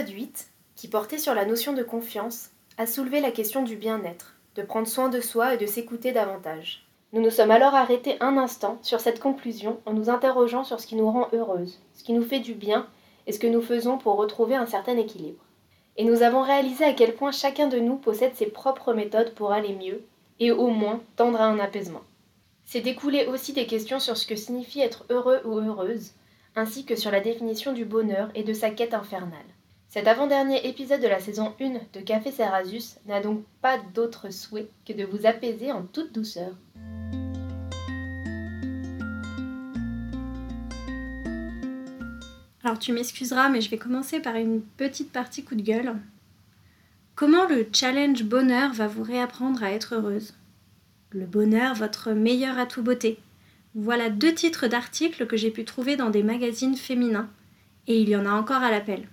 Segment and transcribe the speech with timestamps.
[0.00, 4.34] L'épisode 8, qui portait sur la notion de confiance, a soulevé la question du bien-être,
[4.54, 6.86] de prendre soin de soi et de s'écouter davantage.
[7.12, 10.86] Nous nous sommes alors arrêtés un instant sur cette conclusion en nous interrogeant sur ce
[10.86, 12.86] qui nous rend heureuse, ce qui nous fait du bien
[13.26, 15.44] et ce que nous faisons pour retrouver un certain équilibre.
[15.98, 19.52] Et nous avons réalisé à quel point chacun de nous possède ses propres méthodes pour
[19.52, 20.02] aller mieux
[20.38, 22.04] et au moins tendre à un apaisement.
[22.64, 26.12] C'est découlé aussi des questions sur ce que signifie être heureux ou heureuse,
[26.56, 29.44] ainsi que sur la définition du bonheur et de sa quête infernale.
[29.92, 34.68] Cet avant-dernier épisode de la saison 1 de Café Cerasus n'a donc pas d'autre souhait
[34.86, 36.52] que de vous apaiser en toute douceur.
[42.62, 45.96] Alors tu m'excuseras, mais je vais commencer par une petite partie coup de gueule.
[47.16, 50.34] Comment le challenge bonheur va vous réapprendre à être heureuse?
[51.10, 53.18] Le bonheur, votre meilleur atout beauté.
[53.74, 57.28] Voilà deux titres d'articles que j'ai pu trouver dans des magazines féminins,
[57.88, 59.08] et il y en a encore à l'appel.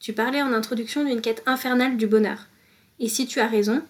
[0.00, 2.46] Tu parlais en introduction d'une quête infernale du bonheur.
[3.00, 3.82] Et si tu as raison,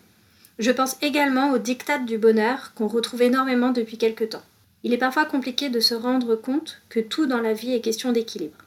[0.59, 4.43] je pense également au diktat du bonheur qu'on retrouve énormément depuis quelque temps.
[4.85, 8.13] Il est parfois compliqué de se rendre compte que tout dans la vie est question
[8.13, 8.59] d'équilibre.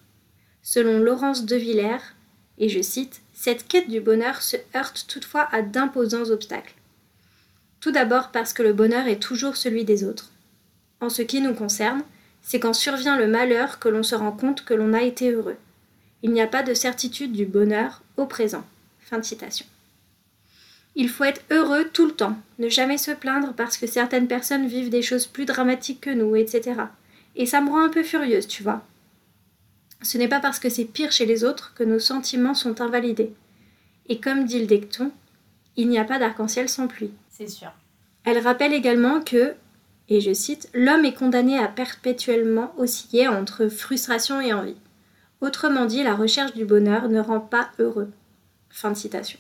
[0.61, 2.15] Selon Laurence de Villers,
[2.57, 6.75] et je cite, cette quête du bonheur se heurte toutefois à d'imposants obstacles.
[7.79, 10.31] Tout d'abord parce que le bonheur est toujours celui des autres.
[10.99, 12.03] En ce qui nous concerne,
[12.43, 15.57] c'est quand survient le malheur que l'on se rend compte que l'on a été heureux.
[16.23, 18.63] Il n'y a pas de certitude du bonheur au présent.
[18.99, 19.65] Fin de citation.
[20.95, 24.67] Il faut être heureux tout le temps, ne jamais se plaindre parce que certaines personnes
[24.67, 26.73] vivent des choses plus dramatiques que nous, etc.
[27.35, 28.83] Et ça me rend un peu furieuse, tu vois.
[30.01, 33.33] Ce n'est pas parce que c'est pire chez les autres que nos sentiments sont invalidés.
[34.09, 35.11] Et comme dit le dicton,
[35.77, 37.11] il n'y a pas d'arc-en-ciel sans pluie.
[37.29, 37.71] C'est sûr.
[38.25, 39.53] Elle rappelle également que,
[40.09, 44.75] et je cite, l'homme est condamné à perpétuellement osciller entre frustration et envie.
[45.41, 48.11] Autrement dit, la recherche du bonheur ne rend pas heureux.
[48.69, 49.39] Fin de citation.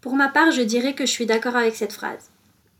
[0.00, 2.30] Pour ma part, je dirais que je suis d'accord avec cette phrase.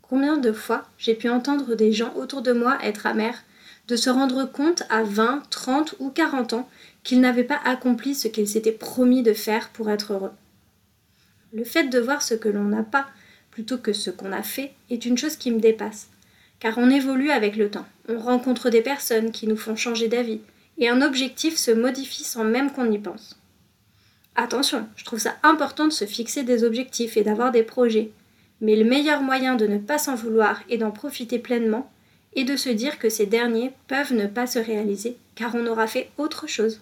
[0.01, 3.43] Combien de fois j'ai pu entendre des gens autour de moi être amers,
[3.87, 6.69] de se rendre compte à 20, 30 ou 40 ans
[7.03, 10.31] qu'ils n'avaient pas accompli ce qu'ils s'étaient promis de faire pour être heureux.
[11.53, 13.07] Le fait de voir ce que l'on n'a pas
[13.51, 16.07] plutôt que ce qu'on a fait est une chose qui me dépasse,
[16.59, 20.39] car on évolue avec le temps, on rencontre des personnes qui nous font changer d'avis,
[20.77, 23.39] et un objectif se modifie sans même qu'on y pense.
[24.35, 28.11] Attention, je trouve ça important de se fixer des objectifs et d'avoir des projets,
[28.61, 31.91] mais le meilleur moyen de ne pas s'en vouloir et d'en profiter pleinement
[32.35, 35.87] est de se dire que ces derniers peuvent ne pas se réaliser car on aura
[35.87, 36.81] fait autre chose.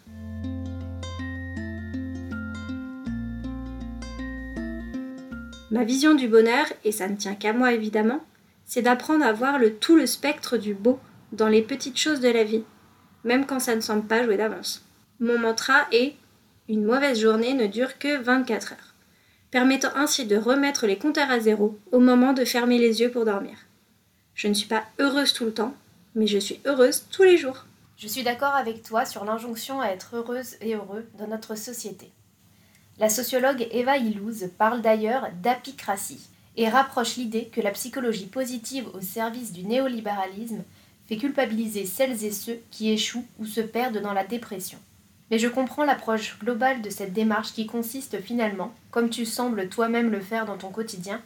[5.72, 8.22] Ma vision du bonheur, et ça ne tient qu'à moi évidemment,
[8.66, 11.00] c'est d'apprendre à voir le tout le spectre du beau
[11.32, 12.64] dans les petites choses de la vie,
[13.24, 14.84] même quand ça ne semble pas jouer d'avance.
[15.20, 16.16] Mon mantra est
[16.68, 18.94] Une mauvaise journée ne dure que 24 heures,
[19.52, 23.26] permettant ainsi de remettre les compteurs à zéro au moment de fermer les yeux pour
[23.26, 23.58] dormir.
[24.36, 25.74] Je ne suis pas heureuse tout le temps,
[26.16, 27.66] mais je suis heureuse tous les jours.
[27.98, 32.12] Je suis d'accord avec toi sur l'injonction à être heureuse et heureux dans notre société.
[32.98, 39.02] La sociologue Eva Illouz parle d'ailleurs d'apicratie et rapproche l'idée que la psychologie positive au
[39.02, 40.64] service du néolibéralisme
[41.10, 44.78] fait culpabiliser celles et ceux qui échouent ou se perdent dans la dépression.
[45.32, 50.12] Mais je comprends l'approche globale de cette démarche qui consiste finalement, comme tu sembles toi-même
[50.12, 51.20] le faire dans ton quotidien,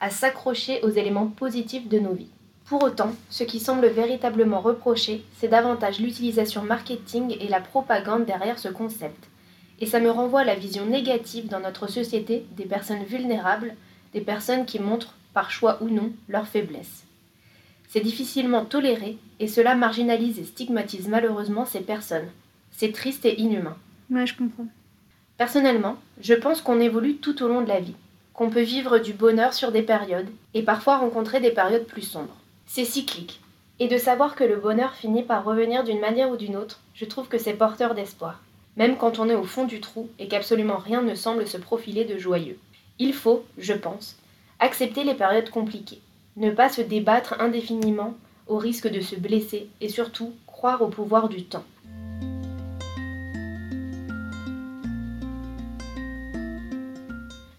[0.00, 2.32] à s'accrocher aux éléments positifs de nos vies.
[2.64, 8.58] Pour autant, ce qui semble véritablement reproché, c'est davantage l'utilisation marketing et la propagande derrière
[8.58, 9.28] ce concept.
[9.78, 13.76] Et ça me renvoie à la vision négative dans notre société des personnes vulnérables,
[14.12, 17.04] des personnes qui montrent, par choix ou non, leur faiblesse.
[17.88, 22.28] C'est difficilement toléré et cela marginalise et stigmatise malheureusement ces personnes.
[22.70, 23.76] C'est triste et inhumain.
[24.10, 24.66] Ouais, je comprends.
[25.38, 27.94] Personnellement, je pense qu'on évolue tout au long de la vie,
[28.34, 32.36] qu'on peut vivre du bonheur sur des périodes et parfois rencontrer des périodes plus sombres.
[32.66, 33.40] C'est cyclique.
[33.80, 37.04] Et de savoir que le bonheur finit par revenir d'une manière ou d'une autre, je
[37.04, 38.42] trouve que c'est porteur d'espoir,
[38.76, 42.04] même quand on est au fond du trou et qu'absolument rien ne semble se profiler
[42.04, 42.58] de joyeux.
[42.98, 44.16] Il faut, je pense,
[44.58, 46.00] accepter les périodes compliquées,
[46.38, 48.14] ne pas se débattre indéfiniment
[48.46, 51.64] au risque de se blesser et surtout croire au pouvoir du temps.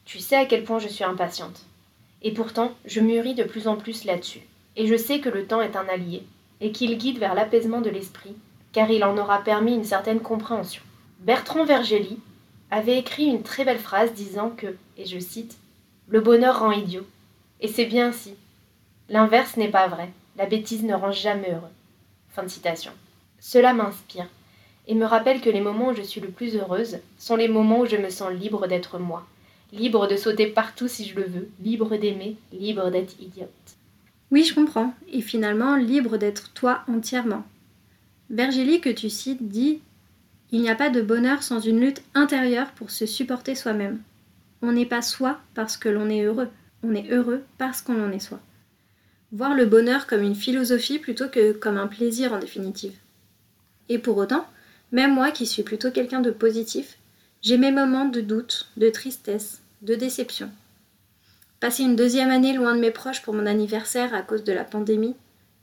[0.05, 1.65] Tu sais à quel point je suis impatiente.
[2.21, 4.41] Et pourtant, je mûris de plus en plus là-dessus
[4.79, 6.23] et je sais que le temps est un allié,
[6.61, 8.35] et qu'il guide vers l'apaisement de l'esprit,
[8.71, 10.81] car il en aura permis une certaine compréhension.
[11.19, 12.17] Bertrand Vergely
[12.71, 14.67] avait écrit une très belle phrase disant que,
[14.97, 15.57] et je cite,
[16.07, 17.05] Le bonheur rend idiot.
[17.59, 18.35] Et c'est bien ainsi.
[19.09, 21.73] L'inverse n'est pas vrai, la bêtise ne rend jamais heureux.
[22.29, 22.91] Fin de citation.
[23.39, 24.27] Cela m'inspire,
[24.87, 27.79] et me rappelle que les moments où je suis le plus heureuse sont les moments
[27.79, 29.25] où je me sens libre d'être moi,
[29.73, 33.49] libre de sauter partout si je le veux, libre d'aimer, libre d'être idiote.
[34.31, 37.43] Oui, je comprends, et finalement libre d'être toi entièrement.
[38.29, 39.79] Vergélie que tu cites dit
[40.51, 44.01] Il n'y a pas de bonheur sans une lutte intérieure pour se supporter soi-même.
[44.61, 46.49] On n'est pas soi parce que l'on est heureux,
[46.83, 48.39] on est heureux parce qu'on en est soi.
[49.31, 52.95] Voir le bonheur comme une philosophie plutôt que comme un plaisir en définitive.
[53.87, 54.47] Et pour autant,
[54.91, 56.97] même moi qui suis plutôt quelqu'un de positif,
[57.41, 60.49] j'ai mes moments de doute, de tristesse, de déception.
[61.59, 64.63] Passer une deuxième année loin de mes proches pour mon anniversaire à cause de la
[64.63, 65.15] pandémie,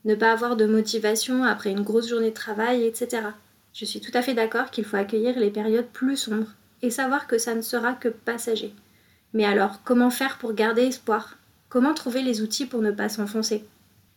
[0.05, 3.23] ne pas avoir de motivation après une grosse journée de travail, etc.
[3.75, 6.53] Je suis tout à fait d'accord qu'il faut accueillir les périodes plus sombres
[6.83, 8.73] et savoir que ça ne sera que passager.
[9.33, 11.37] Mais alors, comment faire pour garder espoir?
[11.69, 13.65] Comment trouver les outils pour ne pas s'enfoncer?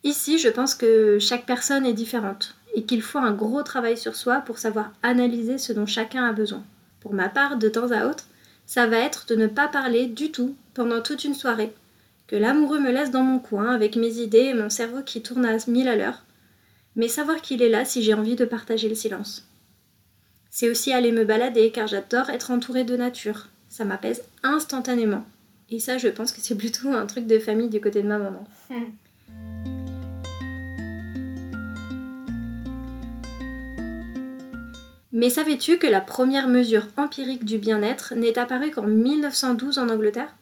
[0.03, 4.15] Ici, je pense que chaque personne est différente et qu'il faut un gros travail sur
[4.15, 6.63] soi pour savoir analyser ce dont chacun a besoin.
[6.99, 8.25] Pour ma part, de temps à autre,
[8.65, 11.73] ça va être de ne pas parler du tout pendant toute une soirée,
[12.27, 15.45] que l'amoureux me laisse dans mon coin avec mes idées et mon cerveau qui tourne
[15.45, 16.23] à mille à l'heure,
[16.95, 19.47] mais savoir qu'il est là si j'ai envie de partager le silence.
[20.51, 25.25] C'est aussi aller me balader car j'adore être entourée de nature, ça m'apaise instantanément.
[25.71, 28.17] Et ça, je pense que c'est plutôt un truc de famille du côté de ma
[28.17, 28.43] maman.
[35.11, 40.33] Mais savais-tu que la première mesure empirique du bien-être n'est apparue qu'en 1912 en Angleterre?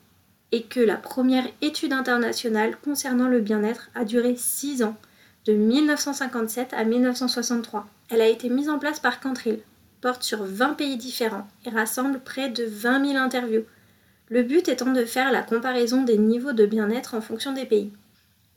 [0.53, 4.95] Et que la première étude internationale concernant le bien-être a duré 6 ans,
[5.45, 7.85] de 1957 à 1963.
[8.09, 9.59] Elle a été mise en place par Cantril,
[9.99, 13.63] porte sur 20 pays différents et rassemble près de 20 000 interviews,
[14.29, 17.91] le but étant de faire la comparaison des niveaux de bien-être en fonction des pays.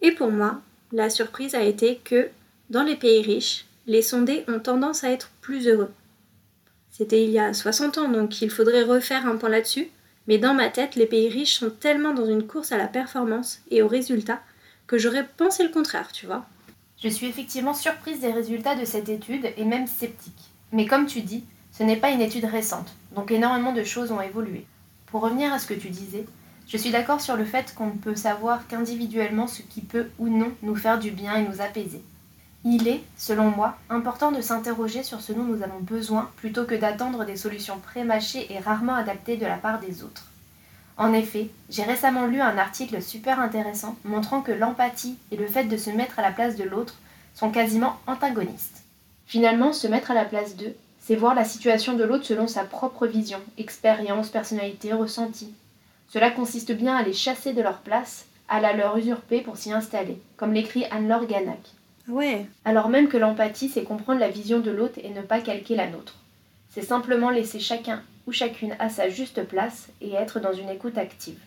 [0.02, 0.60] Et pour moi,
[0.92, 2.28] la surprise a été que,
[2.70, 5.90] dans les pays riches, les sondés ont tendance à être plus heureux.
[6.90, 9.88] C'était il y a 60 ans, donc il faudrait refaire un point là-dessus.
[10.26, 13.60] Mais dans ma tête, les pays riches sont tellement dans une course à la performance
[13.70, 14.40] et au résultat
[14.86, 16.46] que j'aurais pensé le contraire, tu vois.
[17.02, 20.50] Je suis effectivement surprise des résultats de cette étude et même sceptique.
[20.72, 24.20] Mais comme tu dis, ce n'est pas une étude récente, donc énormément de choses ont
[24.20, 24.66] évolué.
[25.10, 26.26] Pour revenir à ce que tu disais,
[26.68, 30.28] je suis d'accord sur le fait qu'on ne peut savoir qu'individuellement ce qui peut ou
[30.28, 32.02] non nous faire du bien et nous apaiser.
[32.64, 36.74] Il est, selon moi, important de s'interroger sur ce dont nous avons besoin plutôt que
[36.74, 40.26] d'attendre des solutions prémâchées et rarement adaptées de la part des autres.
[40.96, 45.64] En effet, j'ai récemment lu un article super intéressant montrant que l'empathie et le fait
[45.64, 46.96] de se mettre à la place de l'autre
[47.34, 48.84] sont quasiment antagonistes.
[49.26, 52.64] Finalement, se mettre à la place d'eux, c'est voir la situation de l'autre selon sa
[52.64, 55.52] propre vision, expérience, personnalité, ressenti.
[56.08, 59.72] Cela consiste bien à les chasser de leur place, à la leur usurper pour s'y
[59.72, 61.60] installer, comme l'écrit Anne-Laure Ganac.
[62.08, 62.46] Ouais.
[62.64, 65.88] Alors même que l'empathie, c'est comprendre la vision de l'autre et ne pas calquer la
[65.88, 66.16] nôtre.
[66.70, 70.98] C'est simplement laisser chacun ou chacune à sa juste place et être dans une écoute
[70.98, 71.38] active.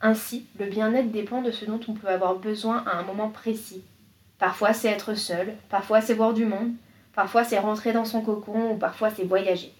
[0.00, 3.82] Ainsi, le bien-être dépend de ce dont on peut avoir besoin à un moment précis.
[4.38, 6.72] Parfois c'est être seul, parfois c'est voir du monde,
[7.14, 9.72] parfois c'est rentrer dans son cocon ou parfois c'est voyager.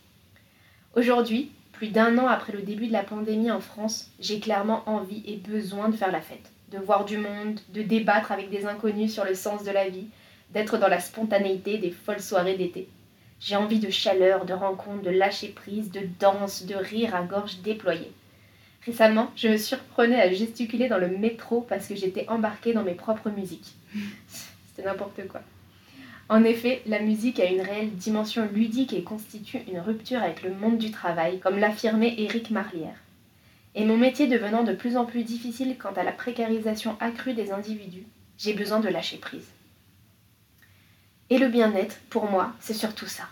[0.94, 5.22] Aujourd'hui, Plus d'un an après le début de la pandémie en France, j'ai clairement envie
[5.24, 9.12] et besoin de faire la fête, de voir du monde, de débattre avec des inconnus
[9.14, 10.08] sur le sens de la vie,
[10.50, 12.88] d'être dans la spontanéité des folles soirées d'été.
[13.38, 17.58] J'ai envie de chaleur, de rencontres, de lâcher prise, de danse, de rire à gorge
[17.58, 18.10] déployée.
[18.84, 22.94] Récemment, je me surprenais à gesticuler dans le métro parce que j'étais embarquée dans mes
[22.94, 23.74] propres musiques.
[24.68, 25.42] C'était n'importe quoi.
[26.30, 30.54] En effet, la musique a une réelle dimension ludique et constitue une rupture avec le
[30.54, 32.96] monde du travail, comme l'affirmait Éric Marlière.
[33.74, 37.50] Et mon métier devenant de plus en plus difficile quant à la précarisation accrue des
[37.50, 38.06] individus,
[38.36, 39.48] j'ai besoin de lâcher prise.
[41.30, 43.24] Et le bien-être, pour moi, c'est surtout ça.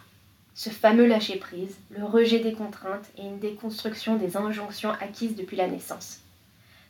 [0.57, 5.69] Ce fameux lâcher-prise, le rejet des contraintes et une déconstruction des injonctions acquises depuis la
[5.69, 6.21] naissance.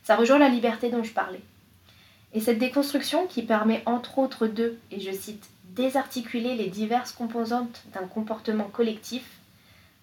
[0.03, 1.41] Ça rejoint la liberté dont je parlais.
[2.33, 7.83] Et cette déconstruction qui permet entre autres de, et je cite, désarticuler les diverses composantes
[7.93, 9.29] d'un comportement collectif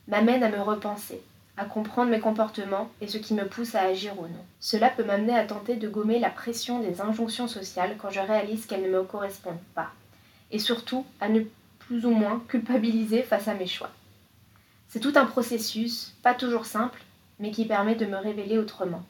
[0.09, 1.23] m'amène à me repenser,
[1.57, 4.45] à comprendre mes comportements et ce qui me pousse à agir ou non.
[4.61, 8.67] Cela peut m'amener à tenter de gommer la pression des injonctions sociales quand je réalise
[8.67, 9.91] qu'elles ne me correspondent pas,
[10.51, 11.41] et surtout à ne
[11.87, 13.91] plus ou moins culpabiliser face à mes choix.
[14.89, 17.03] C'est tout un processus, pas toujours simple,
[17.41, 19.05] mais qui permet de me révéler autrement.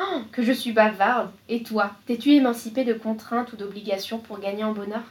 [0.00, 4.64] Oh, que je suis bavarde Et toi, t'es-tu émancipée de contraintes ou d'obligations pour gagner
[4.64, 5.02] en bonheur?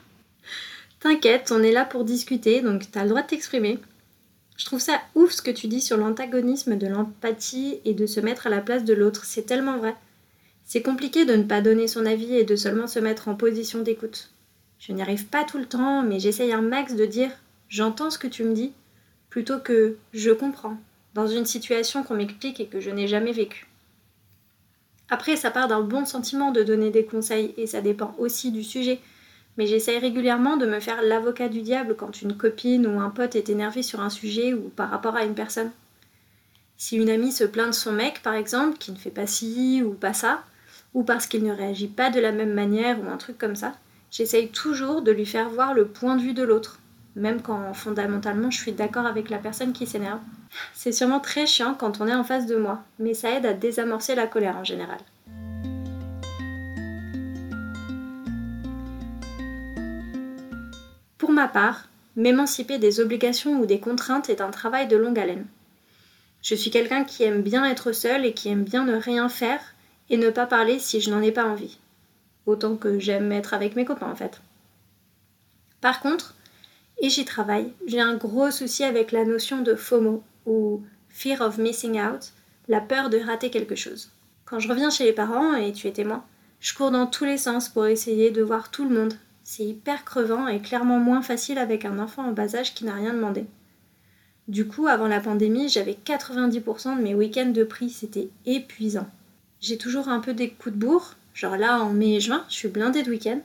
[0.99, 3.79] T'inquiète, on est là pour discuter, donc t'as le droit de t'exprimer.
[4.57, 8.19] Je trouve ça ouf ce que tu dis sur l'antagonisme de l'empathie et de se
[8.19, 9.95] mettre à la place de l'autre, c'est tellement vrai.
[10.65, 13.81] C'est compliqué de ne pas donner son avis et de seulement se mettre en position
[13.81, 14.31] d'écoute.
[14.79, 17.31] Je n'y arrive pas tout le temps, mais j'essaye un max de dire
[17.69, 18.73] j'entends ce que tu me dis,
[19.29, 20.77] plutôt que je comprends,
[21.13, 23.67] dans une situation qu'on m'explique et que je n'ai jamais vécue.
[25.09, 28.63] Après, ça part d'un bon sentiment de donner des conseils et ça dépend aussi du
[28.63, 28.99] sujet
[29.57, 33.35] mais j'essaye régulièrement de me faire l'avocat du diable quand une copine ou un pote
[33.35, 35.71] est énervé sur un sujet ou par rapport à une personne.
[36.77, 39.81] Si une amie se plaint de son mec, par exemple, qui ne fait pas ci
[39.83, 40.43] ou pas ça,
[40.93, 43.73] ou parce qu'il ne réagit pas de la même manière ou un truc comme ça,
[44.17, 46.79] j'essaye toujours de lui faire voir le point de vue de l'autre,
[47.15, 50.19] même quand fondamentalement je suis d'accord avec la personne qui s'énerve.
[50.73, 53.53] C'est sûrement très chiant quand on est en face de moi, mais ça aide à
[53.53, 54.97] désamorcer la colère en général.
[61.19, 65.45] Pour ma part, m'émanciper des obligations ou des contraintes est un travail de longue haleine.
[66.41, 69.61] Je suis quelqu'un qui aime bien être seul et qui aime bien ne rien faire
[70.09, 71.77] et ne pas parler si je n'en ai pas envie.
[72.47, 74.41] Autant que j'aime être avec mes copains en fait.
[75.81, 76.33] Par contre,
[76.99, 81.59] et j'y travaille, j'ai un gros souci avec la notion de FOMO ou Fear of
[81.59, 82.31] Missing Out,
[82.67, 84.11] la peur de rater quelque chose.
[84.45, 86.23] Quand je reviens chez les parents, et tu es témoin,
[86.59, 89.13] je cours dans tous les sens pour essayer de voir tout le monde,
[89.43, 92.95] c'est hyper crevant et clairement moins facile avec un enfant en bas âge qui n'a
[92.95, 93.45] rien demandé.
[94.47, 99.07] Du coup, avant la pandémie, j'avais 90% de mes week-ends de prix, c'était épuisant.
[99.59, 102.55] J'ai toujours un peu des coups de bourre, genre là en mai et juin, je
[102.55, 103.39] suis blindée de week-end,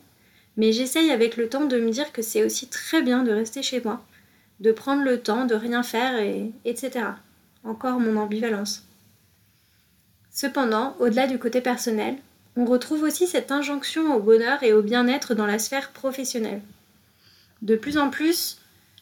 [0.57, 3.63] mais j'essaye avec le temps de me dire que c'est aussi très bien de rester
[3.63, 4.03] chez moi,
[4.61, 7.05] de prendre le temps de rien faire et etc.
[7.65, 8.87] Encore mon ambivalence.
[10.31, 12.17] Cependant, au-delà du côté personnel,
[12.57, 16.63] on retrouve aussi cette injonction au bonheur et au bien-être dans la sphère professionnelle.
[17.61, 18.57] De plus en plus,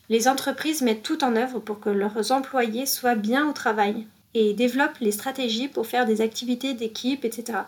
[0.08, 4.52] les entreprises mettent tout en œuvre pour que leurs employés soient bien au travail et
[4.52, 7.60] développent les stratégies pour faire des activités d'équipe, etc.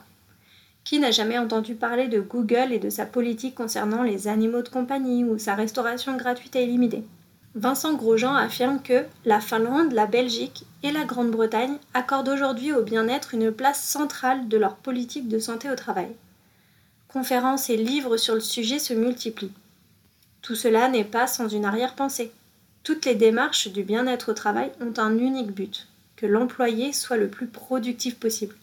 [0.85, 4.69] Qui n'a jamais entendu parler de Google et de sa politique concernant les animaux de
[4.69, 7.05] compagnie ou sa restauration gratuite et illimitée?
[7.55, 13.35] Vincent Grosjean affirme que la Finlande, la Belgique et la Grande-Bretagne accordent aujourd'hui au bien-être
[13.35, 16.09] une place centrale de leur politique de santé au travail.
[17.09, 19.53] Conférences et livres sur le sujet se multiplient.
[20.41, 22.33] Tout cela n'est pas sans une arrière-pensée.
[22.85, 25.87] Toutes les démarches du bien-être au travail ont un unique but,
[26.17, 28.57] que l'employé soit le plus productif possible.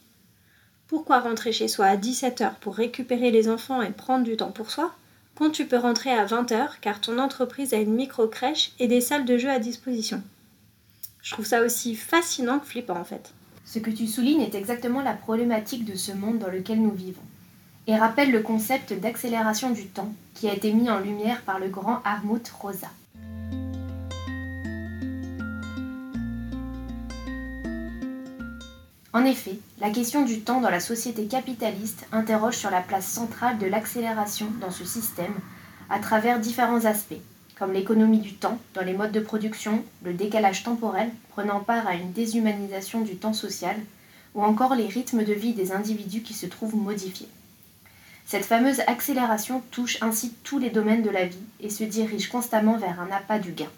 [0.89, 4.51] Pourquoi rentrer chez soi à 17 heures pour récupérer les enfants et prendre du temps
[4.51, 4.91] pour soi
[5.35, 9.25] quand tu peux rentrer à 20h car ton entreprise a une micro-crèche et des salles
[9.25, 10.23] de jeu à disposition.
[11.21, 13.33] Je trouve ça aussi fascinant que flippant en fait.
[13.65, 17.21] Ce que tu soulignes est exactement la problématique de ce monde dans lequel nous vivons
[17.85, 21.69] et rappelle le concept d'accélération du temps qui a été mis en lumière par le
[21.69, 22.89] grand Armut Rosa.
[29.11, 33.57] En effet, la question du temps dans la société capitaliste interroge sur la place centrale
[33.57, 35.33] de l'accélération dans ce système
[35.89, 37.21] à travers différents aspects,
[37.57, 41.95] comme l'économie du temps dans les modes de production, le décalage temporel prenant part à
[41.95, 43.75] une déshumanisation du temps social,
[44.35, 47.27] ou encore les rythmes de vie des individus qui se trouvent modifiés.
[48.27, 52.77] Cette fameuse accélération touche ainsi tous les domaines de la vie et se dirige constamment
[52.77, 53.71] vers un appât du gain.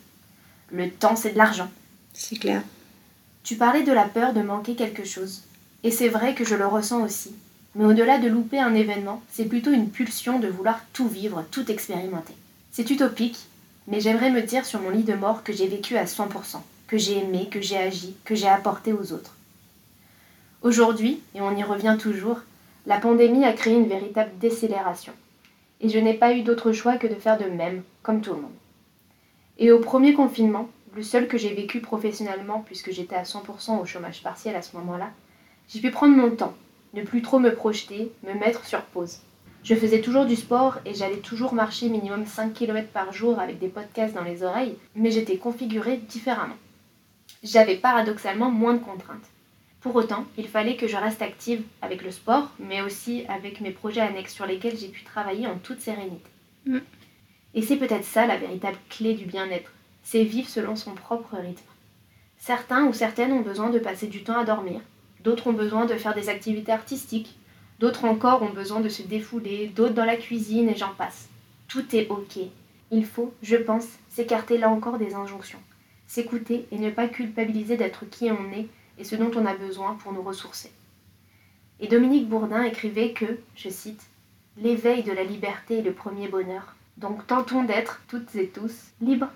[0.74, 1.72] Le temps, c'est de l'argent.
[2.14, 2.62] C'est clair.
[3.44, 5.42] Tu parlais de la peur de manquer quelque chose.
[5.84, 7.34] Et c'est vrai que je le ressens aussi.
[7.74, 11.72] Mais au-delà de louper un événement, c'est plutôt une pulsion de vouloir tout vivre, tout
[11.72, 12.36] expérimenter.
[12.72, 13.40] C'est utopique,
[13.88, 16.58] mais j'aimerais me dire sur mon lit de mort que j'ai vécu à 100%,
[16.88, 19.36] que j'ai aimé, que j'ai agi, que j'ai apporté aux autres.
[20.62, 22.42] Aujourd'hui, et on y revient toujours,
[22.86, 25.14] la pandémie a créé une véritable décélération.
[25.80, 28.42] Et je n'ai pas eu d'autre choix que de faire de même, comme tout le
[28.42, 28.52] monde.
[29.58, 33.86] Et au premier confinement, le seul que j'ai vécu professionnellement puisque j'étais à 100% au
[33.86, 35.12] chômage partiel à ce moment-là,
[35.68, 36.54] j'ai pu prendre mon temps,
[36.94, 39.20] ne plus trop me projeter, me mettre sur pause.
[39.64, 43.60] Je faisais toujours du sport et j'allais toujours marcher minimum 5 km par jour avec
[43.60, 46.58] des podcasts dans les oreilles, mais j'étais configurée différemment.
[47.44, 49.30] J'avais paradoxalement moins de contraintes.
[49.82, 53.72] Pour autant, il fallait que je reste active avec le sport, mais aussi avec mes
[53.72, 56.30] projets annexes sur lesquels j'ai pu travailler en toute sérénité.
[56.66, 56.80] Mm.
[57.54, 59.72] Et c'est peut-être ça la véritable clé du bien-être,
[60.04, 61.64] c'est vivre selon son propre rythme.
[62.38, 64.82] Certains ou certaines ont besoin de passer du temps à dormir,
[65.24, 67.38] d'autres ont besoin de faire des activités artistiques,
[67.80, 71.30] d'autres encore ont besoin de se défouler, d'autres dans la cuisine et j'en passe.
[71.68, 72.40] Tout est ok.
[72.92, 75.62] Il faut, je pense, s'écarter là encore des injonctions,
[76.08, 78.68] s'écouter et ne pas culpabiliser d'être qui on est
[78.98, 80.72] et ce dont on a besoin pour nous ressourcer.
[81.80, 84.08] Et Dominique Bourdin écrivait que, je cite,
[84.58, 86.76] L'éveil de la liberté est le premier bonheur.
[86.98, 89.32] Donc tentons d'être, toutes et tous, libres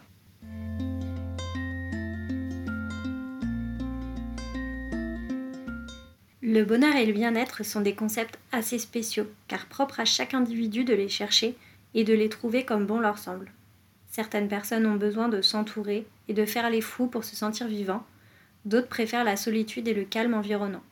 [6.42, 10.84] Le bonheur et le bien-être sont des concepts assez spéciaux, car propres à chaque individu
[10.84, 11.58] de les chercher
[11.96, 13.52] et de les trouver comme bon leur semble.
[14.10, 18.06] Certaines personnes ont besoin de s'entourer et de faire les fous pour se sentir vivants,
[18.64, 20.84] d'autres préfèrent la solitude et le calme environnant.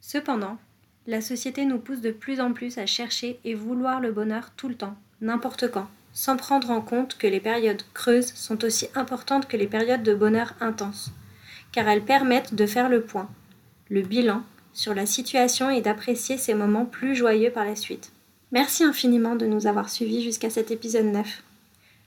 [0.00, 0.58] Cependant,
[1.06, 4.68] la société nous pousse de plus en plus à chercher et vouloir le bonheur tout
[4.68, 9.46] le temps, n'importe quand, sans prendre en compte que les périodes creuses sont aussi importantes
[9.48, 11.10] que les périodes de bonheur intense,
[11.72, 13.28] car elles permettent de faire le point,
[13.88, 14.42] le bilan
[14.72, 18.12] sur la situation et d'apprécier ces moments plus joyeux par la suite.
[18.52, 21.42] Merci infiniment de nous avoir suivis jusqu'à cet épisode 9.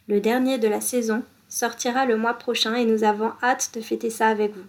[0.07, 4.09] Le dernier de la saison sortira le mois prochain et nous avons hâte de fêter
[4.09, 4.65] ça avec vous.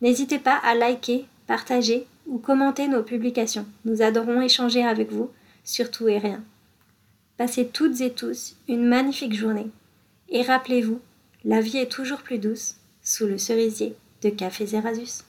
[0.00, 3.66] N'hésitez pas à liker, partager ou commenter nos publications.
[3.84, 5.30] Nous adorons échanger avec vous
[5.64, 6.42] sur tout et rien.
[7.40, 9.70] Passez toutes et tous une magnifique journée.
[10.28, 11.00] Et rappelez-vous,
[11.46, 15.24] la vie est toujours plus douce sous le cerisier de Café Erasus.